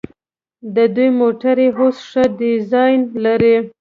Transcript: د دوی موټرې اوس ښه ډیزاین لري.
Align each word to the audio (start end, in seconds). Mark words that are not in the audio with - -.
د 0.75 0.77
دوی 0.95 1.09
موټرې 1.19 1.67
اوس 1.79 1.97
ښه 2.09 2.23
ډیزاین 2.39 2.99
لري. 3.25 3.55